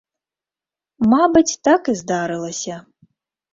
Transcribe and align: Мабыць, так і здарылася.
Мабыць, 1.11 1.53
так 1.69 1.81
і 1.95 1.97
здарылася. 2.01 2.75